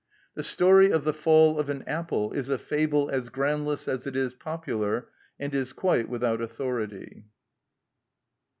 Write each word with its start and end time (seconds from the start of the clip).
The 0.33 0.41
story 0.43 0.89
of 0.89 1.03
the 1.03 1.13
fall 1.13 1.59
of 1.59 1.69
an 1.69 1.83
apple 1.85 2.31
is 2.31 2.49
a 2.49 2.57
fable 2.57 3.11
as 3.11 3.29
groundless 3.29 3.87
as 3.87 4.07
it 4.07 4.15
is 4.15 4.33
popular, 4.33 5.09
and 5.39 5.53
is 5.53 5.73
quite 5.73 6.09
without 6.09 6.41
authority. 6.41 7.25